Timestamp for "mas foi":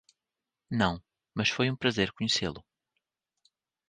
1.35-1.69